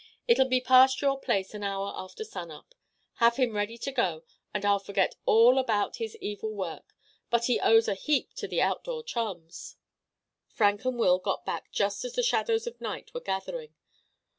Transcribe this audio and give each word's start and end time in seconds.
It'll 0.27 0.47
be 0.49 0.59
past 0.61 1.03
your 1.03 1.19
place 1.19 1.53
an 1.53 1.61
hour 1.61 1.93
after 1.95 2.23
sun 2.23 2.49
up. 2.49 2.73
Have 3.17 3.35
him 3.35 3.55
ready 3.55 3.77
to 3.77 3.91
go. 3.91 4.23
And 4.51 4.65
I'll 4.65 4.79
forget 4.79 5.13
all 5.27 5.59
about 5.59 5.97
his 5.97 6.15
evil 6.15 6.55
work. 6.55 6.95
But 7.29 7.45
he 7.45 7.59
owes 7.59 7.87
a 7.87 7.93
heap 7.93 8.33
to 8.37 8.47
the 8.47 8.63
outdoor 8.63 9.03
chums." 9.03 9.75
Frank 10.49 10.85
and 10.85 10.97
Will 10.97 11.19
got 11.19 11.45
back 11.45 11.71
just 11.71 12.03
as 12.03 12.13
the 12.13 12.23
shadows 12.23 12.65
of 12.65 12.81
night 12.81 13.13
were 13.13 13.21
gathering. 13.21 13.75